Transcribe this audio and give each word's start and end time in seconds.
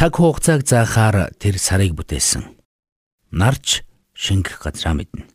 Цаг 0.00 0.16
хугацааг 0.16 0.64
заахаар 0.64 1.28
тэр 1.36 1.60
сарыг 1.60 1.92
бүтээсэн. 1.92 2.56
Нарч 3.36 3.84
шингэх 4.16 4.64
газраа 4.64 4.96
мэднэ. 4.96 5.28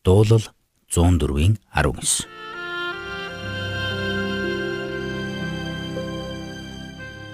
Дуулал 0.00 0.48
104-ийн 0.88 1.60
19. 1.76 2.24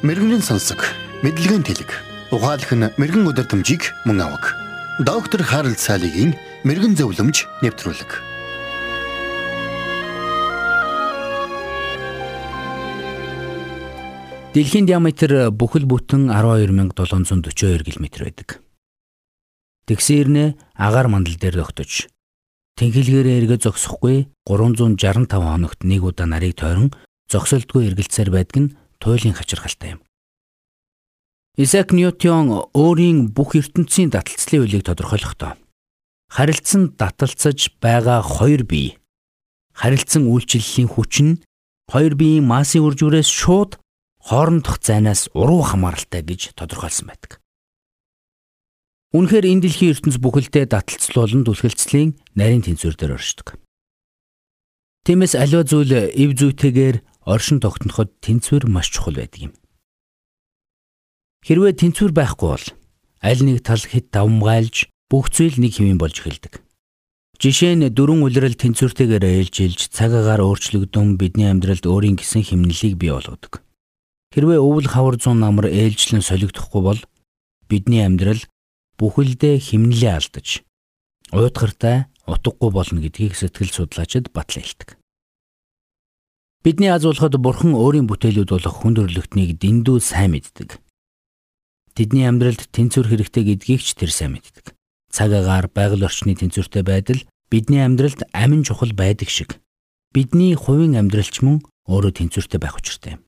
Мэргэний 0.02 0.42
сонсог, 0.42 0.82
мэдлэгийн 1.22 1.62
тэлэг. 1.62 1.95
Ухаалх 2.34 2.75
нь 2.75 2.90
мэрэгэн 2.98 3.30
удирдамжийг 3.30 3.95
мөн 4.02 4.27
авах. 4.27 4.59
Доктор 4.98 5.46
Харалт 5.46 5.79
цаалогийн 5.79 6.34
мэрэгэн 6.66 6.98
зөвлөмж 6.98 7.46
нэвтрүүлэг. 7.62 8.38
Дэлхийн 14.59 14.90
диаметр 14.90 15.54
бүхэл 15.54 15.86
бүтэн 15.86 16.34
12742 16.34 17.95
км 17.95 18.06
байдаг. 18.27 18.59
Тэгсэрнэ 19.87 20.59
агаар 20.74 21.06
мандал 21.06 21.38
дээр 21.38 21.62
тогтож 21.62 22.10
тэнхилгээрээ 22.74 23.38
эргэж 23.38 23.70
зогсохгүй 23.70 24.27
365 24.50 25.30
хоногт 25.30 25.86
нэг 25.86 26.02
удаа 26.02 26.27
нарыг 26.27 26.59
тойрон 26.59 26.91
зогсолтгүй 27.30 27.86
эргэлцээр 27.86 28.34
байдаг 28.34 28.59
нь 28.59 28.74
туйлын 28.98 29.38
хачиргалтай 29.38 29.95
юм. 29.95 30.02
Исаак 31.55 31.95
Ньютон 31.95 32.75
өөрийн 32.75 33.30
бүх 33.30 33.55
ертөнцийн 33.55 34.11
таталцлын 34.11 34.66
үлийг 34.66 34.83
тодорхойлохдоо 34.83 35.55
харилцан 36.34 36.98
таталцаж 36.98 37.78
байгаа 37.78 38.27
хоёр 38.27 38.66
бие 38.66 38.98
харилцан 39.70 40.27
үйлчлэлийн 40.27 40.91
хүч 40.91 41.14
нь 41.22 41.38
хоёр 41.86 42.19
биеийн 42.19 42.42
массын 42.42 42.83
үржүүрээс 42.83 43.30
шууд 43.30 43.78
хоорондох 44.28 44.84
зайнаас 44.84 45.32
уруу 45.32 45.64
хамааралтай 45.64 46.20
гэж 46.20 46.52
тодорхойлсон 46.52 47.09
байдаг. 47.09 47.41
Үнэхээр 49.16 49.48
энэ 49.48 49.62
дэлхийн 49.64 49.92
ертөнц 49.97 50.20
бүхэлдээ 50.20 50.69
таталцлуулан 50.69 51.48
түлхэлцлийн 51.48 52.20
нарийн 52.36 52.61
тэнцвэр 52.61 52.92
дээр 52.92 53.16
оршдог. 53.16 53.56
Тиймээс 55.08 55.33
аливаа 55.33 55.64
зүйл 55.64 56.12
эв 56.12 56.30
зүйтэйгээр 56.36 56.97
оршин 57.25 57.64
тогтноход 57.64 58.20
тэнцвэр 58.20 58.69
маш 58.69 58.92
чухал 58.92 59.16
байдаг 59.16 59.48
юм. 59.48 59.53
Хэрвээ 61.48 61.72
тэнцвэр 61.81 62.12
байхгүй 62.12 62.48
бол 62.53 62.66
аль 63.25 63.42
нэг 63.48 63.64
тал 63.64 63.81
хэд 63.81 64.12
давмгайлж 64.12 64.92
бүх 65.08 65.33
зүйл 65.33 65.56
нэг 65.56 65.81
хэвэн 65.81 65.97
болж 65.97 66.20
эхэлдэг. 66.20 66.60
Жишээ 67.41 67.81
нь 67.81 67.88
дөрвөн 67.88 68.28
улирал 68.28 68.53
тэнцвэртэйгээр 68.53 69.25
ээлжилж 69.25 69.88
цаг 69.88 70.12
агаар 70.12 70.44
өөрчлөгдөн 70.44 71.16
бидний 71.16 71.48
амьдралд 71.48 71.88
өөрийн 71.88 72.20
гисэн 72.20 72.44
химнэлийг 72.44 73.00
бий 73.00 73.08
болгодог. 73.08 73.64
Хэрвээ 74.34 74.61
өвөл 74.61 74.89
хавар 74.93 75.17
зүүн 75.17 75.41
намар 75.41 75.73
ээлжлэн 75.73 76.21
солигдохгүй 76.21 76.83
бол 76.84 77.01
бидний 77.69 78.05
амьдрал 78.05 78.45
бүхэлдээ 79.01 79.57
химнэлээ 79.57 80.12
алдаж 80.12 80.48
уйдгартай 81.33 82.09
утгагүй 82.29 82.71
болно 82.73 83.01
гэдгийг 83.01 83.37
сэтгэл 83.37 83.73
судлаачид 83.73 84.33
батлаялдаг. 84.33 84.97
Бидний 86.65 86.91
аз 86.91 87.06
болоход 87.06 87.39
бурхан 87.41 87.73
өөрийн 87.73 88.09
бүтээлүүд 88.11 88.51
болох 88.51 88.75
хүн 88.83 88.99
төрлөختнийг 88.99 89.56
дэндүү 89.62 89.97
сайн 90.03 90.37
мэддэг. 90.37 90.77
Тэдний 91.95 92.27
амьдралд 92.29 92.69
тэнцвэр 92.75 93.09
хэрэгтэй 93.09 93.45
гэдгийг 93.55 93.81
ч 93.81 93.95
тэр 93.95 94.12
сайн 94.12 94.37
мэддэг. 94.37 94.75
Цаг 95.09 95.33
агаар 95.33 95.71
байгаль 95.73 96.05
орчны 96.05 96.34
тэнцвэртэй 96.37 96.83
байдал 96.84 97.21
бидний 97.49 97.81
амьдралд 97.81 98.27
амин 98.34 98.67
чухал 98.67 98.93
байдаг 98.93 99.31
шиг 99.31 99.56
бидний 100.12 100.53
хувийн 100.59 100.99
амьдралч 100.99 101.41
мөн 101.41 101.65
өөрөө 101.89 102.12
тэнцвэртэй 102.19 102.61
байх 102.61 102.77
учиртай 102.77 103.17
юм. 103.17 103.28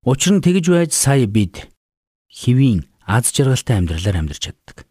Учир 0.00 0.32
нь 0.32 0.40
тэгж 0.40 0.72
байж 0.72 0.96
сая 0.96 1.28
бид 1.28 1.68
хэвийн 2.32 2.88
аз 3.04 3.28
жаргалтай 3.36 3.76
амьдралаар 3.76 4.16
амьдарч 4.24 4.48
чаддаг. 4.48 4.88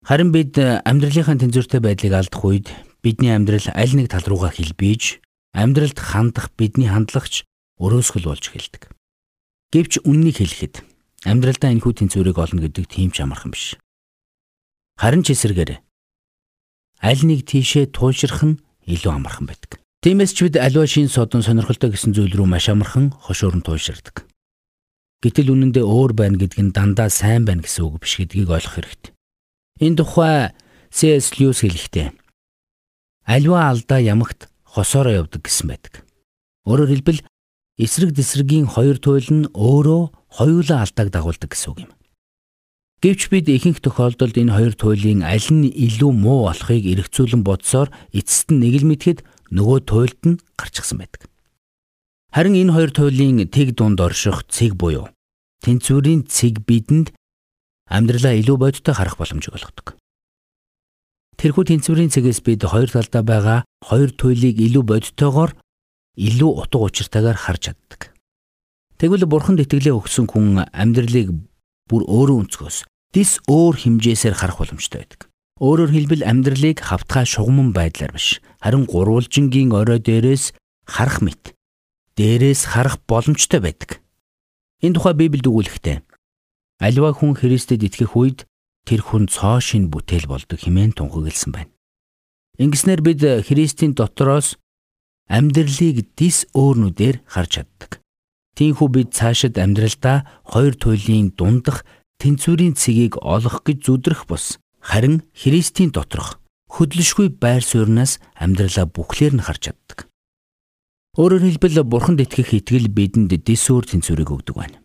Харин 0.00 0.32
бид 0.32 0.56
амьдралынхаа 0.56 1.36
тэнцвэртэй 1.36 1.80
байдлыг 1.84 2.16
алдах 2.16 2.40
үед 2.40 2.72
бидний 3.04 3.36
амьдрал 3.36 3.68
аль 3.76 3.92
нэг 4.00 4.08
тал 4.08 4.24
руугаа 4.24 4.48
хилбиж 4.48 5.20
амьдралд 5.52 6.00
хандах 6.00 6.56
бидний 6.56 6.88
хандлагч 6.88 7.44
өрөөсгөл 7.76 8.32
болж 8.32 8.48
эхэлдэг. 8.48 8.88
Гэвч 9.76 10.08
үннийг 10.08 10.40
хэлэхэд 10.40 10.80
амьдралдаа 11.28 11.68
энэхүү 11.68 11.92
тэнцвэрийг 12.00 12.40
олно 12.40 12.64
гэдэг 12.64 12.88
тийм 12.88 13.12
ч 13.12 13.20
амархан 13.20 13.52
биш. 13.52 13.76
Харин 14.96 15.20
ч 15.20 15.36
эсэргээр 15.36 15.84
аль 17.04 17.22
нэг 17.28 17.44
тийшээ 17.44 17.92
туйлшрах 17.92 18.40
нь 18.40 18.60
илүү 18.88 19.12
амархан 19.12 19.52
байдаг. 19.52 19.83
Тиймээс 20.04 20.36
ч 20.36 20.44
бид 20.44 20.60
аливаа 20.60 20.84
шин 20.84 21.08
содон 21.08 21.40
сонирхолтой 21.40 21.88
гэсэн 21.88 22.12
зүйл 22.12 22.36
рүү 22.36 22.44
маш 22.44 22.68
амархан 22.68 23.08
хошуурн 23.24 23.64
туйлширдаг. 23.64 24.28
Гэтэл 25.24 25.48
үнэндээ 25.48 25.80
өөр 25.80 26.12
байна 26.12 26.36
гэдг 26.36 26.60
нь 26.60 26.76
дандаа 26.76 27.08
сайн 27.08 27.48
байна 27.48 27.64
гэсэн 27.64 27.88
үг 27.88 28.04
биш 28.04 28.20
гэдгийг 28.20 28.52
ойлгох 28.52 28.84
хэрэгтэй. 28.84 29.16
Энэ 29.80 29.96
тухай 29.96 30.52
C.S. 30.92 31.40
Lewis 31.40 31.64
хэлэхдээ 31.64 32.12
аливаа 33.24 33.72
алдаа 33.72 34.04
ямагт 34.04 34.52
хосоороо 34.68 35.24
явдаг 35.24 35.40
гэсэн 35.40 35.72
байдаг. 35.72 36.04
Өөрөөр 36.68 36.92
хэлбэл 37.00 37.24
эсрэг 37.80 38.12
тесрэгийн 38.12 38.68
хоёр 38.68 39.00
туйл 39.00 39.24
нь 39.32 39.48
өөрөө 39.56 40.36
хоёулаа 40.36 40.84
алдааг 40.84 41.16
дагуулдаг 41.16 41.48
гэсэн 41.48 41.68
үг 41.72 41.78
юм. 41.88 41.92
Гэвч 43.00 43.32
бид 43.32 43.48
ихэнх 43.48 43.80
тохиолдолд 43.80 44.36
энэ 44.36 44.52
хоёр 44.52 44.76
туйлын 44.76 45.24
аль 45.24 45.48
нь 45.48 45.64
илүү 45.64 46.12
муу 46.12 46.52
болохыг 46.52 46.84
эргцүүлэн 46.92 47.40
бодсоор 47.40 47.88
эцэст 48.12 48.52
нь 48.52 48.60
нэг 48.60 48.84
л 48.84 48.88
мэдхэд 48.92 49.24
нөгөө 49.50 49.78
туйлд 49.84 50.20
нь 50.24 50.40
гарчихсан 50.56 51.02
байдаг. 51.02 51.28
Харин 52.32 52.54
энэ 52.56 52.72
хоёр 52.72 52.90
туйлын 52.90 53.44
тэг 53.50 53.74
дунд 53.76 54.00
орших 54.00 54.46
цэг 54.48 54.74
буюу 54.78 55.10
тэнцвэрийн 55.64 56.28
цэг 56.28 56.64
бидэнд 56.68 57.16
амьдралаа 57.88 58.34
илүү 58.36 58.56
бодиттой 58.60 58.94
харах 58.94 59.16
боломжийг 59.16 59.56
олгодог. 59.56 59.96
Тэрхүү 61.40 61.64
тэнцвэрийн 61.68 62.12
цэгээс 62.12 62.40
бид 62.44 62.62
хоёр 62.64 62.90
талдаа 62.90 63.22
байгаа 63.22 63.58
хоёр 63.84 64.10
туйлыг 64.12 64.56
илүү 64.60 64.84
бодиттойгоор 64.84 65.50
илүү 66.16 66.50
утга 66.62 66.78
учиртайгаар 66.84 67.38
харж 67.38 67.60
чаддаг. 67.70 68.00
Тэгвэл 68.98 69.26
бурханд 69.26 69.60
итгэлээ 69.64 69.94
өгсөн 69.98 70.30
хүн 70.30 70.62
амьдралыг 70.70 71.34
бүр 71.90 72.02
өөрөө 72.06 72.36
өнцгөөс 72.46 72.86
дис 73.10 73.42
өөр 73.50 73.74
хэмжээсээр 73.82 74.34
харах 74.38 74.62
боломжтой 74.62 75.02
байдаг. 75.02 75.33
Өөрөөр 75.64 75.90
хэлбэл 75.96 76.28
амьдралыг 76.28 76.78
хавтгай 76.84 77.24
шугамн 77.24 77.72
байдлаар 77.72 78.12
биш 78.12 78.44
харин 78.60 78.84
гурвалжингийн 78.84 79.72
орой 79.72 79.96
дээрээс 79.96 80.52
харах 80.84 81.24
мэт 81.24 81.56
дээрээс 82.20 82.68
харах 82.68 83.00
боломжтой 83.08 83.64
байдаг. 83.64 84.04
Энэ 84.84 85.00
тухай 85.00 85.16
Библиэд 85.16 85.48
өгүүлэхтэй. 85.48 86.04
Аливаа 86.84 87.16
хүн 87.16 87.32
Христэд 87.40 87.80
итгэх 87.80 88.12
үед 88.12 88.44
тэр 88.84 89.00
хүн 89.00 89.24
цоо 89.32 89.56
шин 89.64 89.88
бүтээл 89.88 90.28
болдог 90.28 90.60
хэмээн 90.60 90.92
тунхагласан 91.00 91.56
байна. 91.56 91.72
Ингэснээр 92.60 93.00
бид 93.00 93.24
Христийн 93.24 93.96
дотроос 93.96 94.60
амьдралыг 95.32 96.12
дис 96.12 96.44
өөрнүүдээр 96.52 97.24
харж 97.24 97.50
чаддаг. 97.64 98.04
Тиймээс 98.52 98.92
бид 98.92 99.08
цаашид 99.16 99.56
амьдралдаа 99.56 100.44
хоёр 100.44 100.76
туйлын 100.76 101.32
дундах 101.32 101.88
тэнцвэрийн 102.20 102.76
цэгийг 102.76 103.16
олох 103.24 103.64
гэж 103.64 103.88
зүдрэх 103.88 104.28
бус 104.28 104.60
харин 104.84 105.24
Христийн 105.32 105.90
доторх 105.96 106.36
хөдлөшгүй 106.68 107.32
байр 107.40 107.64
сууриас 107.64 108.20
амьдралаа 108.36 108.84
бүхлээр 108.84 109.40
нь 109.40 109.44
харж 109.46 109.72
чаддаг. 109.72 109.98
Өөрөөр 111.16 111.44
хэлбэл 111.48 111.80
бурханд 111.88 112.20
итгэх 112.20 112.52
итгэл 112.52 112.92
бидэнд 112.92 113.32
дисөөр 113.32 113.84
тэнцвэрийг 113.88 114.30
өгдөг 114.34 114.56
байна. 114.60 114.78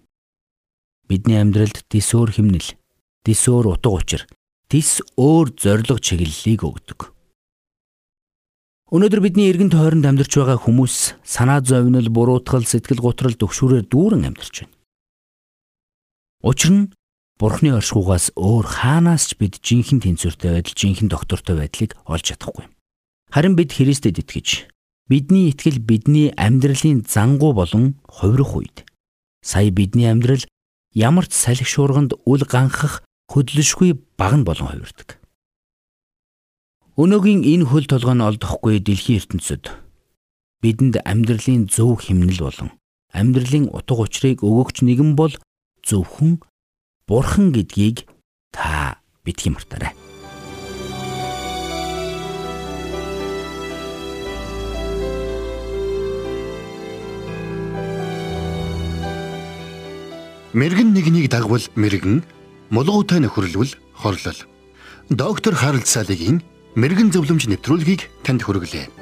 Бидний 1.10 1.42
амьдралд 1.42 1.84
дисөөр 1.90 2.30
химнэл, 2.32 2.78
дисөөр 3.26 3.66
утга 3.74 3.90
учир, 3.90 4.22
дис 4.70 5.02
өөр 5.18 5.58
зориг 5.58 5.90
чиглэлийг 5.98 6.62
өгдөг. 6.62 7.10
Өнөөдөр 8.94 9.22
бидний 9.26 9.50
эргэн 9.50 9.74
тойронд 9.74 10.06
амьдарч 10.06 10.34
байгаа 10.38 10.62
хүмүүс 10.62 11.18
санаа 11.26 11.62
зовнил, 11.66 12.10
буруутгал, 12.14 12.66
сэтгэл 12.66 13.02
готрол 13.02 13.38
төгшүүрээр 13.38 13.86
дүүрэн 13.90 14.30
амьдарч 14.30 14.66
байна. 14.66 14.74
Учир 16.46 16.72
нь 16.74 16.84
Бурхны 17.40 17.72
оршихугаас 17.72 18.36
өөр 18.36 18.66
хаанаас 18.68 19.32
ч 19.32 19.40
бид 19.40 19.64
жинхэнэ 19.64 20.04
тэнцвэртэй 20.04 20.52
байдал, 20.60 20.76
жинхэнэ 20.76 21.08
доктортой 21.08 21.56
байдлыг 21.56 21.96
олж 22.04 22.36
чадахгүй. 22.36 22.68
Харин 23.32 23.56
бид 23.56 23.72
Христэд 23.72 24.20
итгэж 24.20 24.68
Бидний 25.10 25.50
итгэл 25.50 25.82
бидний 25.82 26.30
амьдралын 26.38 27.02
зангуу 27.02 27.58
болон 27.58 27.98
хувирах 28.06 28.54
үед 28.54 28.86
сая 29.42 29.72
бидний 29.74 30.06
амьдрал 30.06 30.46
ямар 30.94 31.26
ч 31.26 31.34
салхи 31.34 31.66
шуурганд 31.66 32.14
үл 32.30 32.46
ганхах 32.46 33.02
хөдлөшгүй 33.34 33.98
багн 34.22 34.46
болон 34.46 34.70
хувирдаг. 34.70 35.18
Өнөөгийн 36.94 37.42
энэ 37.42 37.66
хөл 37.74 37.90
толгойн 37.90 38.22
олдохгүй 38.22 38.86
дэлхийн 38.86 39.18
ертөнцид 39.18 39.74
бидэнд 40.62 41.02
амьдралын 41.02 41.66
зөв 41.74 42.06
химнэл 42.06 42.46
болон 42.46 42.70
амьдралын 43.10 43.74
утга 43.74 44.06
учирыг 44.06 44.46
өгөгч 44.46 44.86
нэгэн 44.86 45.18
бол 45.18 45.34
зөвхөн 45.82 46.38
Бурхан 47.10 47.50
гэдгийг 47.52 48.06
та 48.54 49.02
битгий 49.26 49.50
мартаарай. 49.50 49.98
Мэргэн 60.54 60.94
нэгнийг 60.94 61.34
дагвал 61.34 61.66
мэргэн, 61.74 62.22
мулгуутай 62.70 63.18
нөхөрлөл 63.26 63.74
хорлол. 63.98 64.40
Доктор 65.10 65.58
Харалт 65.58 65.90
Салигийн 65.90 66.46
мэрэгэн 66.78 67.10
зөвлөмж 67.10 67.50
нэвтрүүлгийг 67.50 68.06
танд 68.22 68.46
хүргэлээ. 68.46 68.99